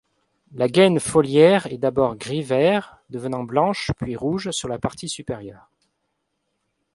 La 0.55 0.67
gaine 0.67 0.99
foliaire 0.99 1.67
est 1.67 1.77
d'abord 1.77 2.15
gris-vert, 2.15 3.03
devenant 3.11 3.43
blanche 3.43 3.91
puis 3.99 4.15
rouge 4.15 4.49
sur 4.49 4.67
la 4.67 4.79
partie 4.79 5.07
supérieure. 5.07 5.69